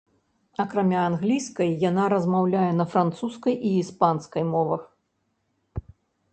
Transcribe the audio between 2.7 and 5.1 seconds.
на французскай і іспанскай мовах.